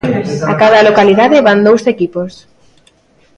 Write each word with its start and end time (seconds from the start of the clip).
A 0.51 0.53
cada 0.61 0.79
localidade 0.87 1.45
van 1.47 1.59
dous 1.67 1.83
equipos. 1.93 2.31